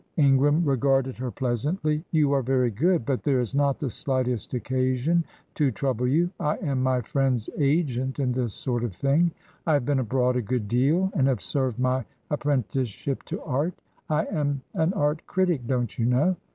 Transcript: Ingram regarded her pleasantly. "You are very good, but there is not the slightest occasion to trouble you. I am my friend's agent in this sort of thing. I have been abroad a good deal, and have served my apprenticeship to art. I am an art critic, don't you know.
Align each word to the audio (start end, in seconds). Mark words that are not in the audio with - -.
Ingram 0.17 0.65
regarded 0.65 1.15
her 1.17 1.29
pleasantly. 1.29 2.03
"You 2.09 2.31
are 2.33 2.41
very 2.41 2.71
good, 2.71 3.05
but 3.05 3.21
there 3.21 3.39
is 3.39 3.53
not 3.53 3.77
the 3.77 3.91
slightest 3.91 4.55
occasion 4.55 5.23
to 5.53 5.69
trouble 5.69 6.07
you. 6.07 6.31
I 6.39 6.57
am 6.57 6.81
my 6.81 7.01
friend's 7.01 7.51
agent 7.59 8.17
in 8.17 8.31
this 8.31 8.55
sort 8.55 8.83
of 8.83 8.95
thing. 8.95 9.29
I 9.67 9.73
have 9.73 9.85
been 9.85 9.99
abroad 9.99 10.37
a 10.37 10.41
good 10.41 10.67
deal, 10.67 11.11
and 11.13 11.27
have 11.27 11.39
served 11.41 11.77
my 11.77 12.03
apprenticeship 12.31 13.21
to 13.25 13.43
art. 13.43 13.75
I 14.09 14.25
am 14.25 14.63
an 14.73 14.91
art 14.93 15.27
critic, 15.27 15.67
don't 15.67 15.95
you 15.99 16.05
know. 16.07 16.35